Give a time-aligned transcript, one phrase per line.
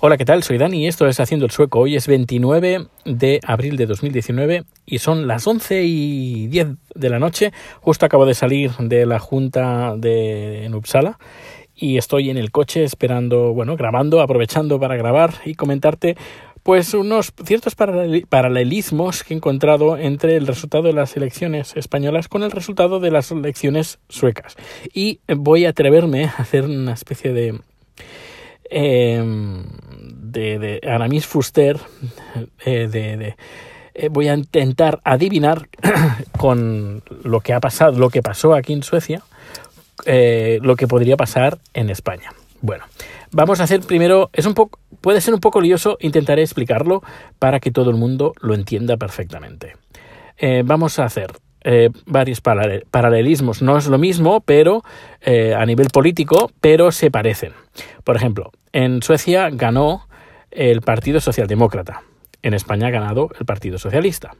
[0.00, 0.44] Hola, ¿qué tal?
[0.44, 1.80] Soy Dani y esto es Haciendo el Sueco.
[1.80, 7.18] Hoy es 29 de abril de 2019 y son las 11 y 10 de la
[7.18, 7.52] noche.
[7.80, 11.18] Justo acabo de salir de la junta de en Uppsala
[11.74, 16.16] y estoy en el coche esperando, bueno, grabando, aprovechando para grabar y comentarte
[16.62, 22.44] pues unos ciertos paralelismos que he encontrado entre el resultado de las elecciones españolas con
[22.44, 24.54] el resultado de las elecciones suecas.
[24.94, 27.58] Y voy a atreverme a hacer una especie de
[28.70, 29.64] Em,
[30.32, 31.78] de, de, Aramis Fuster,
[32.64, 33.36] eh, de,
[33.94, 35.68] eh, voy a intentar adivinar
[36.38, 39.22] con lo que ha pasado, lo que pasó aquí en Suecia,
[40.04, 42.32] eh, lo que podría pasar en España.
[42.60, 42.84] Bueno,
[43.30, 47.02] vamos a hacer primero, es un poco, puede ser un poco lioso, intentaré explicarlo
[47.38, 49.76] para que todo el mundo lo entienda perfectamente.
[50.64, 51.32] vamos a hacer
[51.64, 53.62] eh, varios paralelismos.
[53.62, 54.82] No es lo mismo, pero
[55.20, 57.52] eh, a nivel político, pero se parecen.
[58.04, 60.06] Por ejemplo, en Suecia ganó
[60.50, 62.02] el Partido Socialdemócrata.
[62.42, 64.32] En España ha ganado el Partido Socialista.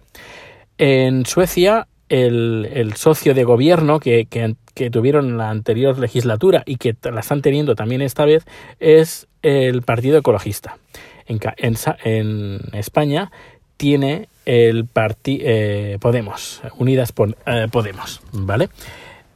[0.78, 7.20] En Suecia, el, socio de gobierno que, que, tuvieron la anterior legislatura y que la
[7.20, 8.44] están teniendo también esta vez
[8.78, 10.78] es el Partido Ecologista.
[11.26, 13.30] En España
[13.76, 17.12] tiene el partido eh, Podemos, Unidas
[17.44, 18.70] eh, Podemos, ¿vale?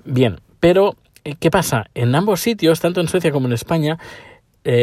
[0.06, 1.84] Bien, pero eh, ¿qué pasa?
[1.94, 3.98] En ambos sitios, tanto en Suecia como en España,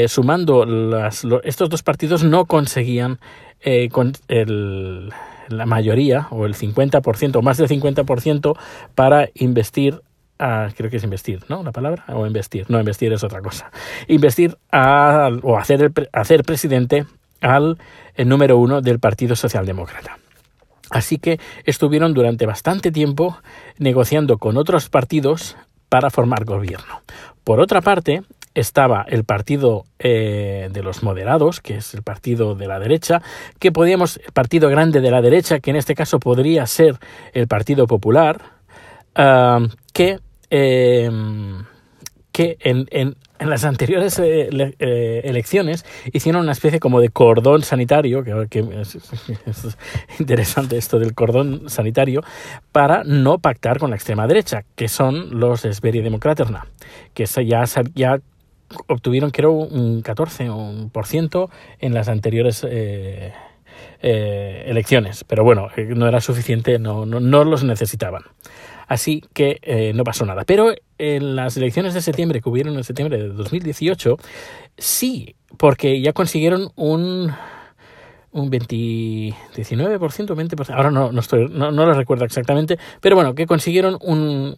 [0.07, 3.17] sumando las, estos dos partidos no conseguían
[3.91, 5.09] con el,
[5.47, 8.57] la mayoría o el 50% o más del 50%
[8.93, 10.01] para investir
[10.37, 11.63] creo que es investir, ¿no?
[11.63, 13.71] La palabra, o investir, no, investir es otra cosa.
[14.07, 17.05] Investir a, o hacer, hacer presidente
[17.41, 17.77] al
[18.17, 20.17] número uno del Partido Socialdemócrata.
[20.89, 23.37] Así que estuvieron durante bastante tiempo
[23.77, 25.55] negociando con otros partidos
[25.87, 27.01] para formar gobierno.
[27.43, 28.23] Por otra parte,
[28.55, 33.21] estaba el partido eh, de los moderados, que es el partido de la derecha,
[33.59, 36.97] que podíamos, el partido grande de la derecha, que en este caso podría ser
[37.33, 38.41] el Partido Popular,
[39.15, 39.59] ah,
[39.93, 40.19] que,
[40.49, 41.09] eh,
[42.39, 44.47] que en, en, en las anteriores eh,
[44.79, 45.83] eh, elecciones
[46.13, 49.77] hicieron una especie como de cordón sanitario, que, es,
[50.19, 52.21] interesante esto del cordón sanitario,
[52.71, 56.67] para no pactar con la extrema derecha, que son los Sverigedemokraterna,
[57.13, 58.21] que ya, ya
[58.87, 63.33] obtuvieron creo un 14% en las anteriores eh,
[64.65, 68.23] elecciones, pero bueno, no era suficiente, no, no, no los necesitaban.
[68.89, 70.43] Así que eh, no pasó nada.
[70.43, 74.17] Pero en las elecciones de septiembre que hubieron en septiembre de 2018,
[74.77, 77.31] sí, porque ya consiguieron un
[78.31, 83.33] un 20, 19%, 20%, ahora no, no, estoy, no, no lo recuerdo exactamente, pero bueno,
[83.33, 84.55] que consiguieron un,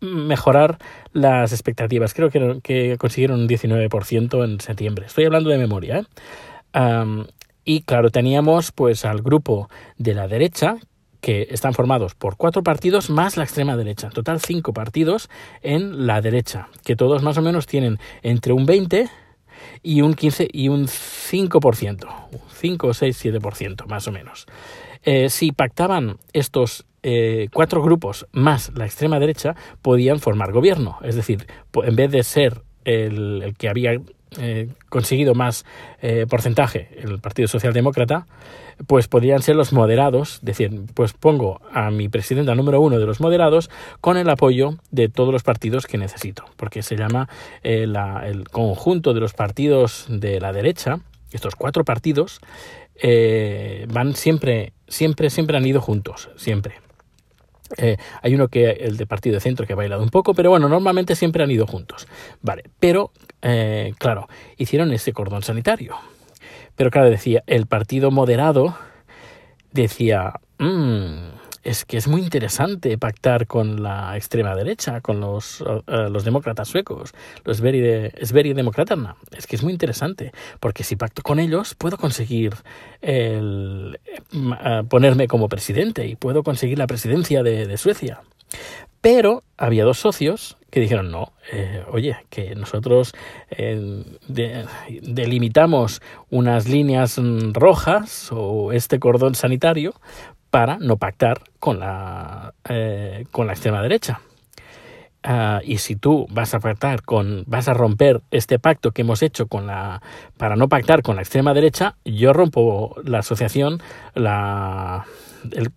[0.00, 0.78] mejorar
[1.12, 2.14] las expectativas.
[2.14, 5.06] Creo que, consiguieron un 19% en septiembre.
[5.06, 5.98] Estoy hablando de memoria.
[5.98, 7.24] ¿eh?
[7.64, 10.76] y claro, teníamos pues al grupo de la derecha,
[11.20, 14.08] que están formados por cuatro partidos más la extrema derecha.
[14.08, 15.28] En total, cinco partidos
[15.62, 19.08] en la derecha, que todos más o menos tienen entre un 20
[19.82, 22.06] y un 15 y un 5%,
[22.52, 24.46] 5, 6, 7% más o menos.
[25.02, 30.98] Eh, si pactaban estos eh, cuatro grupos más la extrema derecha, podían formar gobierno.
[31.02, 33.92] Es decir, en vez de ser el, el que había
[34.40, 35.64] eh, conseguido más
[36.02, 38.26] eh, porcentaje el Partido Socialdemócrata,
[38.86, 43.20] pues podrían ser los moderados, decir, pues pongo a mi presidenta número uno de los
[43.20, 43.70] moderados
[44.00, 47.28] con el apoyo de todos los partidos que necesito, porque se llama
[47.62, 47.86] eh,
[48.24, 51.00] el conjunto de los partidos de la derecha,
[51.32, 52.40] estos cuatro partidos,
[53.88, 56.85] van siempre, siempre, siempre han ido juntos, siempre.
[57.76, 60.50] Eh, hay uno que, el de partido de centro, que ha bailado un poco, pero
[60.50, 62.06] bueno, normalmente siempre han ido juntos.
[62.42, 63.12] Vale, pero,
[63.42, 65.96] eh, claro, hicieron ese cordón sanitario.
[66.76, 68.76] Pero claro, decía, el partido moderado
[69.72, 71.35] decía, mmm,
[71.66, 76.68] es que es muy interesante pactar con la extrema derecha, con los, eh, los demócratas
[76.68, 77.12] suecos,
[77.44, 78.98] los Sveri demócratas.
[79.36, 82.54] Es que es muy interesante, porque si pacto con ellos puedo conseguir
[83.02, 83.98] el,
[84.32, 88.20] eh, ponerme como presidente y puedo conseguir la presidencia de, Suecia.
[89.00, 93.12] Pero había dos socios que dijeron, no, eh, oye, que nosotros
[95.02, 97.20] delimitamos unas líneas
[97.52, 99.94] rojas o este cordón sanitario
[100.56, 104.22] para no pactar con la, eh, con la extrema derecha.
[105.22, 109.22] Ah, y si tú vas a pactar con, vas a romper este pacto que hemos
[109.22, 110.00] hecho con la,
[110.38, 113.82] para no pactar con la extrema derecha, yo rompo la asociación,
[114.14, 115.04] la,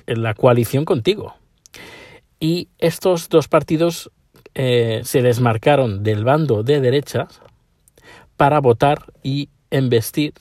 [0.08, 1.36] la coalición contigo.
[2.40, 4.10] Y estos dos partidos
[4.56, 7.42] eh, se desmarcaron del bando de derechas
[8.38, 10.36] para votar y investir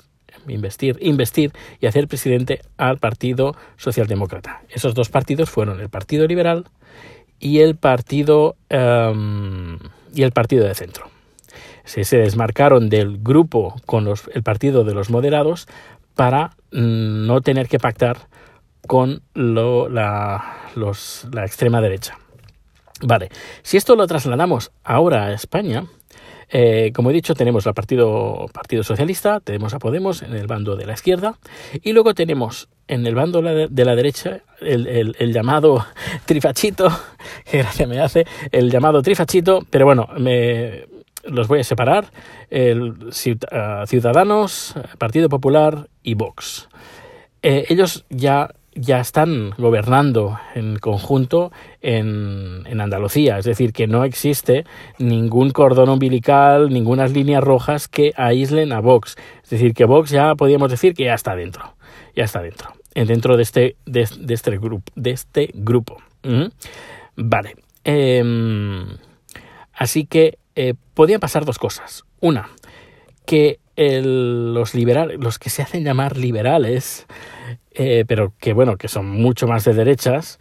[0.49, 4.63] investir, investir y hacer presidente al Partido Socialdemócrata.
[4.69, 6.67] Esos dos partidos fueron el Partido Liberal
[7.41, 9.79] y el Partido em,
[10.15, 11.11] y el Partido de Centro.
[11.85, 15.67] Se, desmarcaron del grupo con los, el Partido de los Moderados
[16.15, 18.29] para mm, no tener que pactar
[18.87, 20.57] con lo, la,
[21.33, 22.19] la extrema derecha.
[23.01, 23.31] Vale,
[23.63, 25.85] si esto lo trasladamos ahora a España,
[26.51, 30.77] eh, como he dicho, tenemos al Partido, Partido Socialista, tenemos a Podemos en el bando
[30.77, 31.37] de la izquierda
[31.83, 35.85] y luego tenemos en el bando de la derecha el, llamado
[36.25, 36.91] trifachito,
[37.51, 40.87] que gracia me hace, el llamado trifachito, pero bueno, me,
[41.25, 42.11] los voy a separar,
[42.51, 46.69] el Ciudadanos, Partido Popular y Vox.
[47.43, 53.39] Eh, ellos ya ya están gobernando en conjunto en, en, Andalucía.
[53.39, 54.65] Es decir, que no existe
[54.99, 59.17] ningún cordón umbilical, ninguna líneas rojas que aíslen a Vox.
[59.43, 61.75] Es decir, que Vox ya podríamos decir que ya está dentro.
[62.15, 62.73] Ya está dentro.
[62.95, 64.93] Dentro de este, de, este, grupo.
[64.97, 65.99] De este grupo.
[66.23, 66.47] ¿Mm?
[67.17, 67.57] Vale.
[67.85, 68.97] Em,
[69.73, 72.05] así que eh, podían pasar dos cosas.
[72.21, 72.49] Una,
[73.25, 77.07] que los liberales, los que se hacen llamar liberales,
[77.73, 80.39] eh, pero que bueno, que son mucho más de derechas,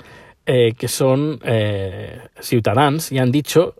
[0.47, 3.75] eh, que son eh, ciudadanos y han dicho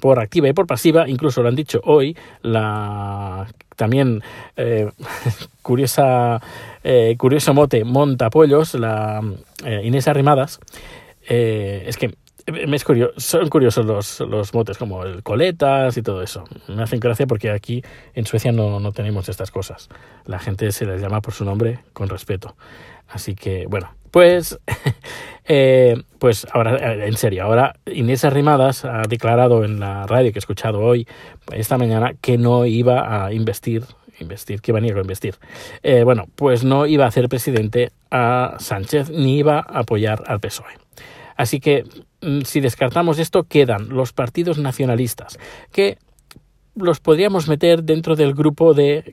[0.00, 4.22] por activa y por pasiva, incluso lo han dicho hoy, la también
[5.62, 6.40] curiosa,
[7.16, 9.22] curioso mote Montapollos, la
[9.82, 10.60] Inés Arrimadas,
[11.26, 12.14] es que
[12.46, 16.44] es curioso, son curiosos los, los motes como el coletas y todo eso.
[16.68, 17.82] Me hacen gracia porque aquí
[18.14, 19.88] en Suecia no, no tenemos estas cosas.
[20.26, 22.56] La gente se les llama por su nombre con respeto.
[23.08, 24.58] Así que, bueno, pues,
[25.44, 30.38] eh, pues ahora, eh, en serio, ahora Inés Arrimadas ha declarado en la radio que
[30.38, 31.06] he escuchado hoy,
[31.52, 33.84] esta mañana, que no iba a investir,
[34.20, 35.36] investir, que venía a investir.
[35.82, 40.40] Eh, bueno, pues no iba a hacer presidente a Sánchez ni iba a apoyar al
[40.40, 40.74] PSOE.
[41.36, 41.84] Así que
[42.44, 45.38] si descartamos esto, quedan los partidos nacionalistas,
[45.72, 45.98] que
[46.74, 49.12] los podríamos meter dentro del grupo de,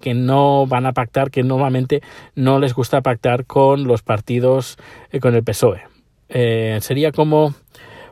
[0.00, 2.02] que no van a pactar, que normalmente
[2.34, 4.76] no les gusta pactar con los partidos,
[5.10, 5.82] eh, con el PSOE.
[6.28, 7.54] Eh, sería como,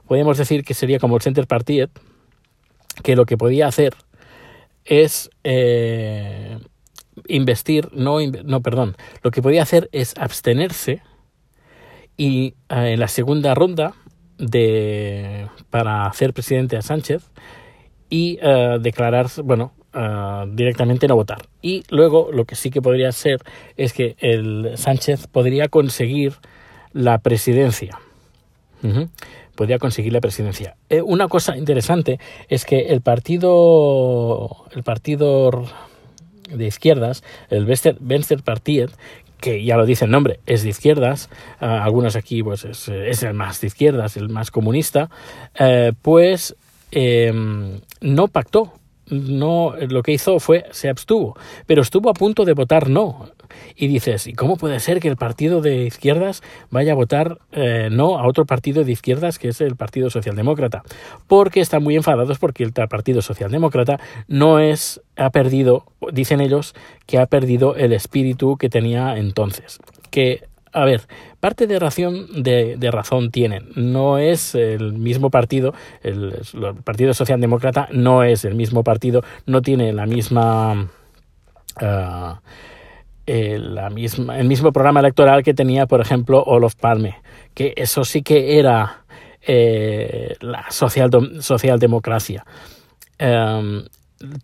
[0.06, 1.84] podríamos decir que sería como el Center Party,
[3.02, 3.94] que lo que podía hacer
[4.84, 6.58] es eh,
[7.28, 11.02] investir, no, no, perdón, lo que podía hacer es abstenerse
[12.16, 13.94] y en la segunda ronda
[14.38, 17.30] de, para hacer presidente a Sánchez,
[18.08, 21.48] y uh, declarar, bueno, uh, directamente no votar.
[21.60, 23.40] Y luego lo que sí que podría ser
[23.76, 26.34] es que el Sánchez podría conseguir
[26.92, 27.98] la presidencia.
[29.56, 30.76] Podría conseguir la presidencia.
[30.88, 35.64] Eh, una cosa interesante es que el partido, el partido
[36.48, 38.90] de izquierdas, el Venstre Partiet,
[39.46, 43.22] que ya lo dice el nombre, es de izquierdas, uh, algunos aquí pues es, es,
[43.22, 45.08] el más de izquierdas, el más comunista,
[45.54, 46.56] eh, pues
[46.90, 48.72] Em, no pactó.
[49.08, 51.36] No, lo que hizo fue se abstuvo,
[51.66, 53.28] pero estuvo a punto de votar no.
[53.76, 57.88] Y dices, ¿y cómo puede ser que el partido de izquierdas vaya a votar eh,
[57.90, 60.82] no a otro partido de izquierdas que es el Partido Socialdemócrata?
[61.28, 66.74] Porque están muy enfadados porque el Partido Socialdemócrata no es, ha perdido, dicen ellos,
[67.06, 69.78] que ha perdido el espíritu que tenía entonces.
[70.10, 71.02] Que a ver,
[71.40, 73.70] parte de razón, de, razón tienen.
[73.74, 76.34] No es el mismo partido, el,
[76.84, 80.88] Partido Socialdemócrata no es el mismo partido, no tiene la misma...
[81.76, 82.40] Ah,
[83.26, 87.16] el, la misma, el mismo programa electoral que tenía, por ejemplo, Olof Palme,
[87.54, 89.04] que eso sí que era
[89.42, 92.44] eh, la social, socialdemocracia.
[93.18, 93.84] Em,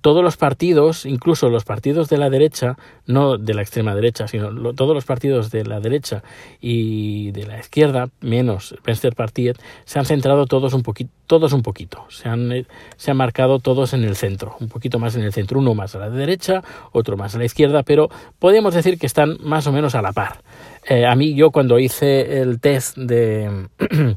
[0.01, 2.77] todos los partidos, incluso los partidos de la derecha,
[3.07, 6.23] no de la extrema derecha, sino todos los partidos de la derecha
[6.61, 11.63] y de la izquierda, menos Venstre Partiet, se han centrado todos un poquito, todos un
[11.63, 15.23] poquito, se han, eh, se han marcado todos en el centro, un poquito más en
[15.23, 16.63] el centro, uno más a la derecha,
[16.93, 20.13] otro más a la izquierda, pero podemos decir que están más o menos a la
[20.13, 20.43] par.
[20.87, 23.69] Eh, a mí yo cuando hice el test de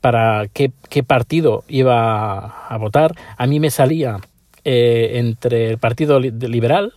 [0.00, 4.18] para qué, qué partido iba a votar, a mí me salía
[4.64, 6.92] eh, entre el Partido Liberal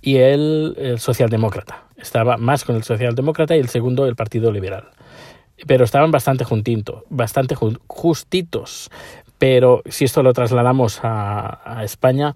[0.00, 1.84] y el, Socialdemócrata.
[1.96, 4.90] Estaba más con el Socialdemócrata y el segundo el Partido Liberal.
[5.66, 7.54] Pero estaban bastante juntitos, bastante
[7.86, 8.90] justitos.
[9.38, 12.34] Pero si esto lo trasladamos a España,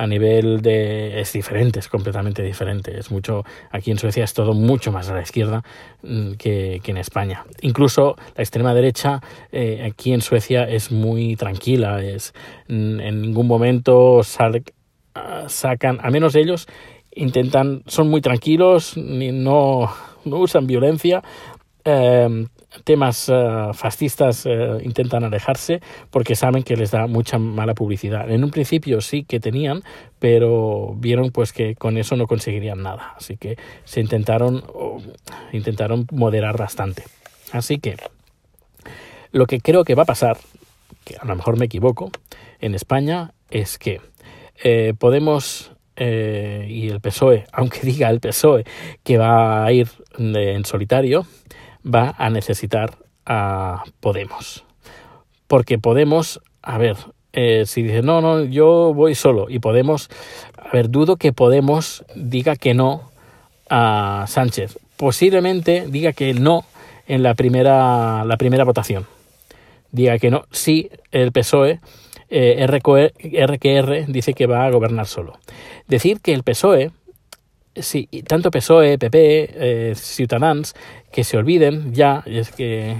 [0.00, 2.98] a nivel de es diferente, es completamente diferente.
[2.98, 5.62] Es mucho aquí en Suecia es todo mucho más a la izquierda
[6.02, 7.44] mm, que, que en España.
[7.60, 9.20] Incluso la extrema derecha
[9.52, 12.32] eh, aquí en Suecia es muy tranquila, es
[12.68, 14.22] mm, en ningún momento
[15.14, 16.66] ah, sacan, a menos ellos
[17.14, 19.92] intentan, son muy tranquilos, no,
[20.24, 21.22] no usan violencia,
[21.84, 22.46] eh,
[22.84, 28.30] temas uh, fascistas uh, intentan alejarse porque saben que les da mucha mala publicidad.
[28.30, 29.82] En un principio sí que tenían,
[30.18, 34.62] pero vieron pues que con eso no conseguirían nada, así que se intentaron
[35.52, 37.04] intentaron moderar bastante.
[37.52, 37.96] Así que
[39.32, 40.38] lo que creo que va a pasar,
[41.04, 42.10] que a lo mejor me equivoco,
[42.60, 44.00] en España es que
[44.62, 48.64] eh, Podemos eh, y el PSOE, aunque diga el PSOE
[49.02, 51.26] que va a ir en solitario,
[51.84, 52.96] va a necesitar
[53.26, 54.64] a Podemos.
[55.46, 56.96] Porque Podemos, a ver,
[57.32, 60.10] eh, si dice, no, no, yo voy solo y Podemos,
[60.56, 63.10] a ver, dudo que Podemos diga que no
[63.68, 64.78] a Sánchez.
[64.96, 66.64] Posiblemente diga que no
[67.06, 69.06] en la primera, la primera votación.
[69.92, 71.80] Diga que no, sí, el PSOE,
[72.28, 75.38] eh, RQR dice que va a gobernar solo.
[75.88, 76.92] Decir que el PSOE
[77.74, 79.94] sí, tanto PSOE, PP, eh,
[81.12, 82.96] que se olviden ya, es que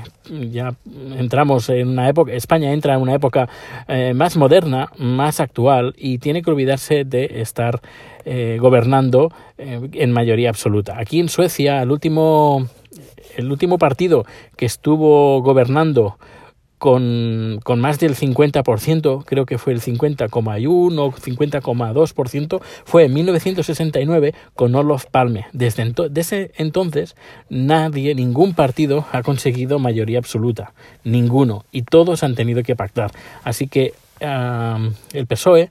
[0.50, 0.75] ya
[1.17, 3.49] entramos en una época, España entra en una época
[3.89, 7.81] eh, más moderna, más actual y tiene que olvidarse de estar
[8.25, 10.99] eh, gobernando eh, en mayoría absoluta.
[10.99, 12.69] Aquí en Suecia, el último,
[13.37, 14.25] el último partido
[14.57, 16.19] que estuvo gobernando
[16.81, 24.35] con, con, más del 50%, creo que fue el 50,1 o 50,2%, fue en 1969
[24.55, 25.45] con Olof Palme.
[25.53, 27.17] Desde, desde entonces
[27.51, 30.73] nadie, ningún partido ha conseguido mayoría absoluta,
[31.05, 33.13] ninguno, y todos han tenido que pactar.
[33.45, 35.69] Así que el PSOE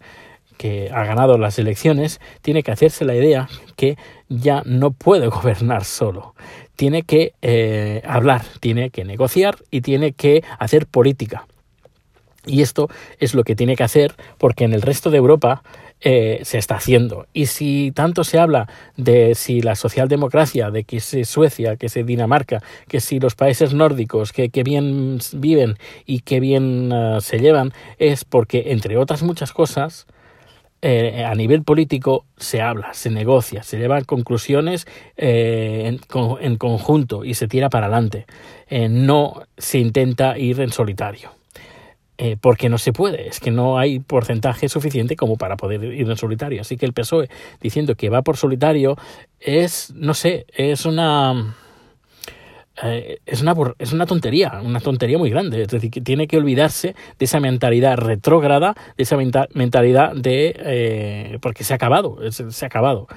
[0.58, 3.98] que ha ganado las elecciones tiene que hacerse la idea que
[4.28, 6.36] ya no puede gobernar solo.
[6.80, 11.46] Tiene que eh, hablar, tiene que negociar y tiene que hacer política.
[12.46, 12.88] Y esto
[13.20, 15.62] es lo que tiene que hacer porque en el resto de Europa
[16.00, 17.28] eh, se está haciendo.
[17.34, 22.04] Y si tanto se habla de si la socialdemocracia, de que si Suecia, que si
[22.04, 27.40] Dinamarca, que si los países nórdicos, que, que bien viven y que bien uh, se
[27.40, 30.08] llevan, es porque, entre otras muchas cosas,
[30.82, 36.00] eh, a nivel político se habla, se negocia, se llevan conclusiones eh, en,
[36.42, 38.26] en, conjunto y se tira para adelante.
[38.68, 41.32] Eh, no se intenta ir en solitario.
[42.22, 46.10] Eh, porque no se puede, es que no hay porcentaje suficiente como para poder ir
[46.10, 46.60] en solitario.
[46.60, 47.30] Así que el PSOE
[47.62, 48.98] diciendo que va por solitario
[49.40, 51.56] es, no sé, es una
[52.84, 55.62] eh, es, una, es una tontería, una tontería muy grande.
[55.62, 60.56] Es decir, que tiene que olvidarse de esa mentalidad retrógrada, de esa mentalidad de...
[60.58, 63.08] Eh, porque se ha acabado, se ha acabado.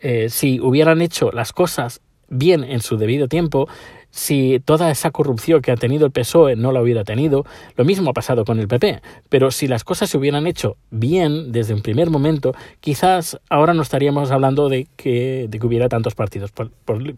[0.00, 3.68] Eh, si hubieran hecho las cosas bien en su debido tiempo,
[4.12, 7.44] si toda esa corrupción que ha tenido el PSOE no la hubiera tenido,
[7.76, 9.00] lo mismo ha pasado con el PP.
[9.30, 13.82] Pero si las cosas se hubieran hecho bien desde un primer momento, quizás ahora no
[13.82, 16.52] estaríamos hablando de que, de que hubiera tantos partidos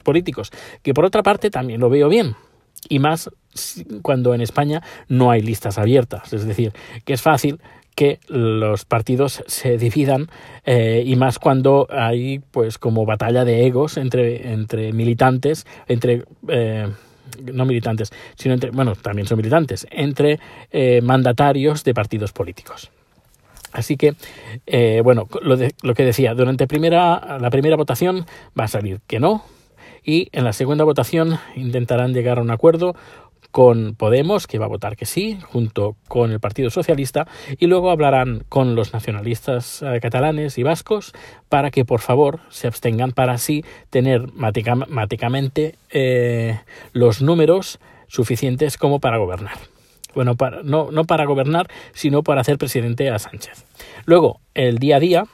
[0.05, 0.53] políticos.
[0.83, 2.37] Que por otra parte también lo veo bien.
[2.89, 3.29] Y más
[4.03, 6.33] cuando en España no hay listas abiertas.
[6.33, 6.73] Es decir,
[7.05, 7.59] que es fácil
[7.95, 10.29] que los partidos se dividan
[10.65, 16.89] eh, y más cuando hay pues como batalla de egos entre, entre militantes, entre eh,
[17.53, 20.39] no militantes, sino entre, bueno, también son militantes, entre
[20.71, 22.91] eh, mandatarios de partidos políticos.
[23.73, 24.15] Así que,
[25.03, 28.25] bueno, lo, de, lo que decía, durante primera, la primera votación
[28.57, 29.43] va a salir que no,
[30.05, 32.95] y en la segunda votación intentarán llegar a un acuerdo
[33.55, 37.93] con Podemos, que va a votar que sí, junto con el Partido Socialista, y luego
[37.93, 41.13] hablarán con los nacionalistas eh, catalanes y vascos
[41.49, 46.59] para que por favor se abstengan para así tener máticamente eh,
[46.93, 49.57] los números suficientes como para gobernar.
[50.17, 53.67] Bueno, para, no, no para gobernar, sino para hacer presidente a Sánchez.
[54.05, 55.27] Luego, el día a día,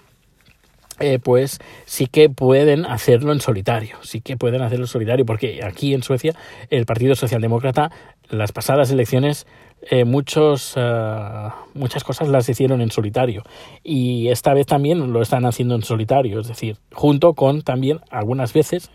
[1.01, 5.61] eh, pues sí que pueden hacerlo en solitario, sí que pueden hacerlo en solitario, porque
[5.65, 6.35] aquí en Suecia
[6.69, 7.91] el Partido Socialdemócrata,
[8.29, 9.47] las pasadas elecciones,
[9.91, 13.43] eh, muchos, uh, muchas cosas las hicieron en solitario.
[13.83, 18.53] Y esta vez también lo están haciendo en solitario, es decir, junto con también algunas
[18.53, 18.91] veces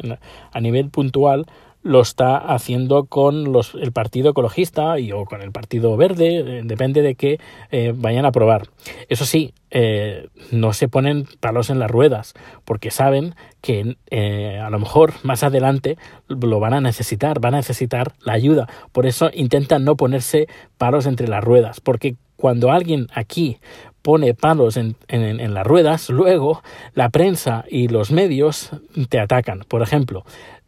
[0.51, 1.47] a nivel puntual
[1.85, 6.61] lo está haciendo con los, el Partido Ecologista y, o con el Partido Verde, eh,
[6.63, 7.39] depende de qué
[7.69, 8.63] eh, vayan a aprobar.
[9.07, 14.71] Eso sí, eh, no se ponen palos en las ruedas, porque saben que eh, a
[14.71, 18.67] lo mejor más adelante lo van a necesitar, van a necesitar la ayuda.
[18.91, 20.47] Por eso intentan no ponerse
[20.79, 23.59] palos entre las ruedas, porque cuando alguien aquí
[24.01, 26.61] pone palos en, en, en, las ruedas, luego
[26.93, 28.69] la prensa y los medios
[29.09, 29.65] te atacan.
[29.67, 30.23] Por ejemplo,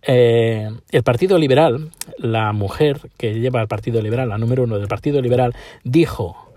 [0.07, 4.87] eh, el Partido Liberal, la mujer que lleva al Partido Liberal, la número uno del
[4.87, 6.53] Partido Liberal, dijo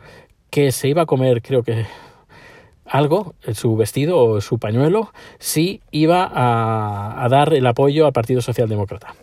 [0.49, 1.85] que se iba a comer, creo que
[2.87, 8.41] algo, su vestido o su pañuelo, si iba a, a dar el apoyo al Partido
[8.41, 9.15] Socialdemócrata.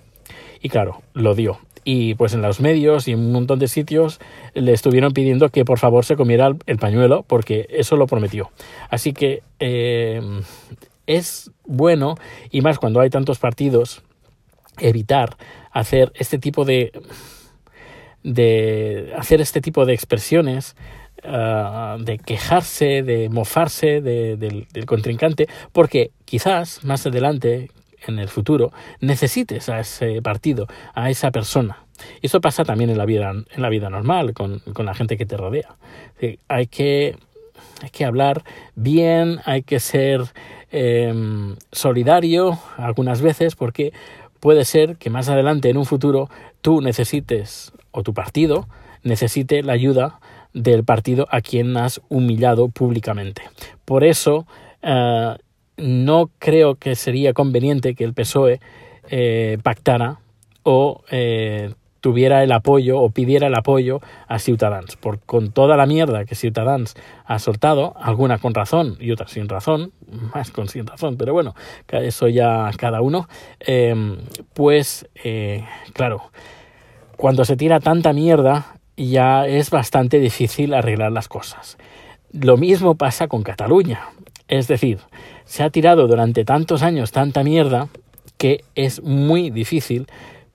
[0.62, 4.20] Y claro, lo dio y pues en los medios y en un montón de sitios
[4.54, 8.52] le estuvieron pidiendo que por favor se comiera el, pañuelo porque eso lo prometió.
[8.90, 10.22] Así que eh,
[11.06, 12.16] es bueno
[12.52, 14.04] y más cuando hay tantos partidos
[14.80, 15.38] evitar
[15.72, 16.92] hacer este tipo de
[18.24, 20.76] de hacer este tipo de expresiones
[21.24, 27.70] ah, de quejarse, de mofarse del, del contrincante, porque quizás más adelante,
[28.06, 31.86] en el futuro necesites a ese partido, a esa persona.
[32.22, 35.18] Y eso pasa también en la vida, en la vida normal, con, con la gente
[35.18, 35.78] que te rodea.
[36.48, 37.16] Hay que,
[37.82, 38.44] hay que hablar
[38.76, 40.22] bien, hay que ser
[40.70, 43.94] em, solidario algunas veces, porque
[44.40, 46.30] puede ser que más adelante, en un futuro,
[46.62, 48.68] tú necesites, o tu partido,
[49.04, 50.20] necesite la ayuda
[50.54, 53.44] del partido a quien has humillado públicamente.
[53.86, 54.48] Por eso,
[54.82, 55.36] eh,
[55.78, 58.60] no creo que sería conveniente que el PSOE
[59.10, 60.20] eh, pactara
[60.64, 64.96] o eh, tuviera el apoyo o pidiera el apoyo a Ciutadans.
[64.96, 69.50] Por, con toda la mierda que Ciutadans ha soltado, alguna con razón y otra sin
[69.50, 69.92] razón,
[70.34, 71.56] más con sin razón, pero bueno,
[71.90, 73.28] eso ya cada uno,
[73.60, 74.18] em,
[74.54, 76.32] pues eh, claro,
[77.16, 81.78] cuando se tira tanta mierda ya es bastante difícil arreglar las cosas.
[82.32, 84.02] Lo mismo pasa con Cataluña.
[84.48, 85.00] Es decir,
[85.46, 87.90] se ha tirado durante tantos años tanta mierda
[88.38, 90.08] que es muy difícil,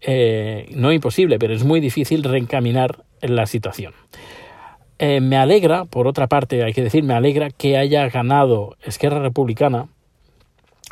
[0.05, 3.95] eh, no imposible, pero es muy difícil reencaminar la situación.
[4.99, 9.21] Eh, me alegra, por otra parte, hay que decir, me alegra que haya ganado Esquerra
[9.21, 9.89] Republicana,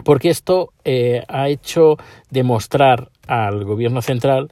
[0.04, 1.96] porque esto eh, ha hecho
[2.30, 4.48] demostrar al gobierno central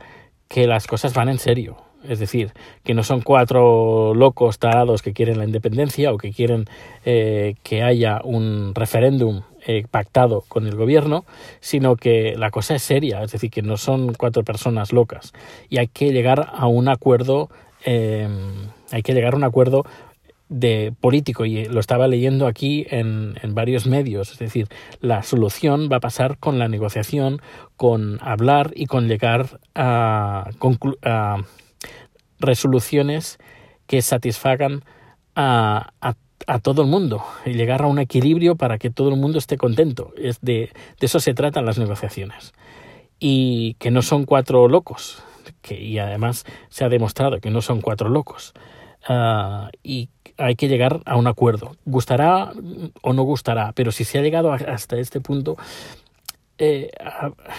[0.48, 2.52] que las cosas van en serio es decir,
[2.84, 6.66] que no son cuatro locos tarados que quieren la independencia o que quieren
[7.04, 11.24] eh, que haya un referéndum eh, pactado con el gobierno,
[11.60, 15.32] sino que la cosa es seria, es decir, que no son cuatro personas locas.
[15.68, 17.50] Y hay que llegar a un acuerdo,
[17.84, 19.84] em, hay que llegar a un acuerdo
[20.48, 21.44] de político.
[21.44, 24.68] Y lo estaba leyendo aquí en, en, varios medios, es decir,
[25.00, 27.42] la solución va a pasar con la negociación,
[27.76, 30.50] con hablar y con llegar a,
[31.02, 31.44] a
[32.38, 33.38] resoluciones
[33.86, 34.84] que satisfagan
[35.34, 39.38] a, a, todo el mundo y llegar a un equilibrio para que todo el mundo
[39.38, 40.12] esté contento.
[40.16, 40.70] Es de,
[41.00, 42.52] de eso se tratan las negociaciones.
[43.20, 45.22] Y que no son cuatro locos,
[45.62, 48.54] que, y además se ha demostrado que no son cuatro locos.
[49.08, 51.76] Ah, y hay que llegar a un acuerdo.
[51.84, 52.52] Gustará
[53.02, 55.56] o no gustará, pero si se ha llegado hasta este punto,
[56.58, 56.90] eh,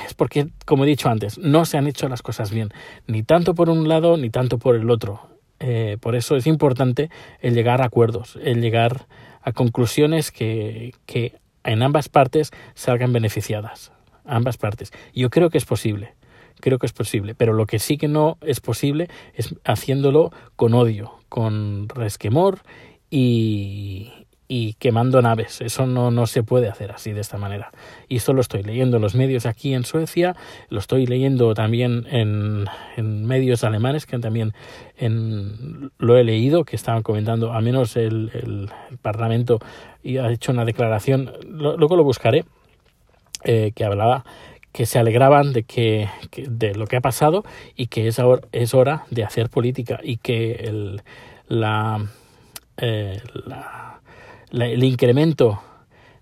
[0.06, 2.70] es porque, como he dicho antes, no se han hecho las cosas bien,
[3.08, 5.22] ni tanto por un lado ni tanto por el otro.
[5.60, 7.10] Eh, por eso es importante
[7.42, 9.08] el llegar a acuerdos, el llegar
[9.42, 13.92] a conclusiones que, que en ambas partes salgan beneficiadas.
[14.26, 14.92] Ambas partes.
[15.14, 16.14] Yo creo que es posible.
[16.60, 17.36] Creo que es posible.
[17.36, 22.60] Pero lo que sí que no es posible es haciéndolo con odio, con resquemor
[23.10, 24.19] y,
[24.52, 25.62] y quemando naves.
[25.62, 27.72] Eso no, no se puede hacer así de esta manera.
[28.10, 30.36] Y esto lo estoy leyendo en los medios aquí en Suecia,
[30.70, 32.66] lo estoy leyendo también en,
[32.98, 34.54] medios alemanes que también
[34.98, 38.70] en, lo he leído, que estaban comentando, al menos el, el,
[39.04, 39.60] Parlamento
[40.04, 42.44] y ha hecho una declaración, luego lo buscaré,
[43.44, 44.26] eh, que hablaba
[44.72, 47.44] que se alegraban de que, de lo que ha pasado
[47.76, 51.02] y que es, ahora, es hora de hacer política y que el,
[51.48, 52.06] la,
[52.78, 53.99] eh, la
[54.52, 55.62] el incremento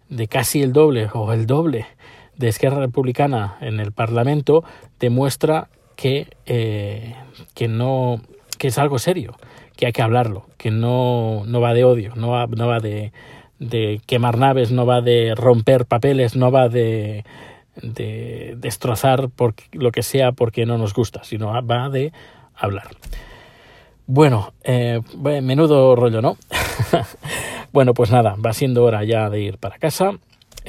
[0.09, 1.85] de casi el doble o el doble
[2.35, 4.63] de Esquerra Republicana en el Parlamento
[4.99, 7.15] demuestra que, eh,
[7.53, 8.21] que, no,
[8.57, 9.35] que es algo serio,
[9.75, 13.11] que hay que hablarlo, que no, no va de odio, no va, no va de,
[13.59, 17.25] de quemar naves, no va de romper papeles, no va de,
[17.81, 22.13] de destrozar por lo que sea porque no nos gusta, sino va de
[22.55, 22.89] hablar.
[24.05, 25.01] Bueno, eh,
[25.41, 26.37] menudo rollo, ¿no?
[27.71, 30.11] Bueno, pues nada, va siendo hora ya de ir para casa.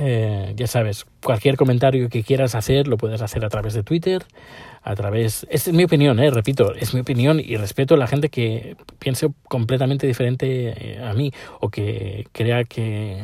[0.01, 4.25] Eh, ya sabes, cualquier comentario que quieras hacer lo puedes hacer a través de Twitter,
[4.83, 5.45] a través...
[5.51, 9.29] Es mi opinión, eh, repito, es mi opinión y respeto a la gente que piense
[9.49, 13.21] completamente diferente eh, a mí o que crea que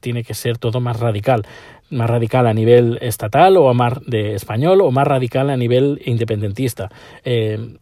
[0.00, 1.46] tiene que ser todo más radical
[1.90, 6.90] más radical a nivel estatal o más de español o más radical a nivel independentista.
[7.24, 7.76] Eh,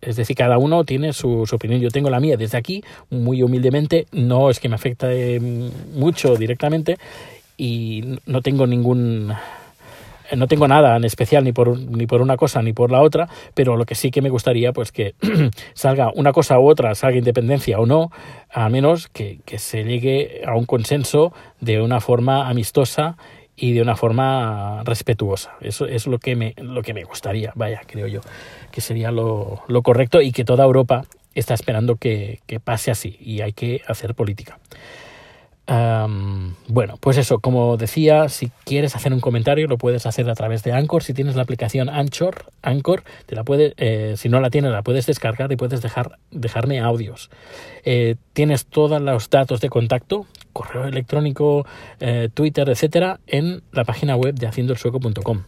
[0.00, 1.80] es decir, cada uno tiene su, opinión.
[1.80, 4.06] Yo tengo la mía desde aquí, muy humildemente.
[4.12, 5.40] No es que me afecte
[5.94, 6.98] mucho directamente
[7.56, 9.32] y no tengo ningún
[10.36, 13.30] no tengo nada en especial ni por, ni por una cosa ni por la otra,
[13.54, 15.14] pero lo que sí que me gustaría, pues que
[15.72, 18.12] salga una cosa u otra, salga independencia o no,
[18.50, 23.16] al menos que se llegue a un consenso de una forma amistosa
[23.58, 25.56] y de una forma respetuosa.
[25.60, 28.20] Eso es lo que me, lo que me gustaría, vaya, creo yo,
[28.70, 33.16] que sería lo, lo correcto y que toda Europa está esperando que, que pase así
[33.20, 34.58] y hay que hacer política
[36.68, 40.62] bueno, pues eso, como decía, si quieres hacer un comentario lo puedes hacer a través
[40.62, 41.02] de Anchor.
[41.02, 44.82] Si tienes la aplicación Anchor, Anchor te la puede, eh, si no la tienes, la
[44.82, 47.30] puedes descargar y puedes dejar, dejarme audios.
[47.84, 51.66] Eh, tienes todos los datos de contacto, correo electrónico,
[52.00, 55.42] eh, Twitter, etcétera, en la página web de haciendoelsueco.com.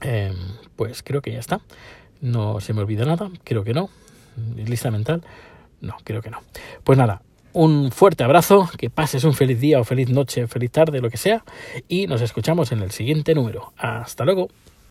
[0.00, 0.34] Em,
[0.76, 1.60] pues creo que ya está.
[2.20, 3.90] No se me olvida nada, creo que no.
[4.56, 5.22] Lista mental.
[5.80, 6.40] No, creo que no.
[6.84, 11.00] Pues nada, un fuerte abrazo, que pases un feliz día o feliz noche, feliz tarde,
[11.00, 11.42] lo que sea,
[11.88, 13.72] y nos escuchamos en el siguiente número.
[13.78, 14.48] Hasta luego.